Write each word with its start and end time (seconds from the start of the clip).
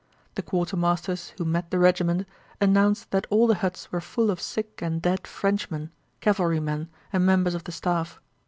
The 0.33 0.41
quartermasters 0.41 1.29
who 1.37 1.45
met 1.45 1.69
the 1.69 1.77
regiment 1.77 2.27
announced 2.59 3.11
that 3.11 3.27
all 3.29 3.45
the 3.45 3.53
huts 3.61 3.91
were 3.91 4.01
full 4.01 4.31
of 4.31 4.41
sick 4.41 4.81
and 4.81 4.99
dead 4.99 5.27
Frenchmen, 5.27 5.91
cavalrymen, 6.21 6.89
and 7.13 7.23
members 7.23 7.53
of 7.53 7.65
the 7.65 7.71
staff. 7.71 8.19